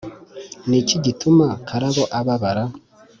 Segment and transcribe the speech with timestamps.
[0.67, 2.63] ni iki gituma karabo ababara?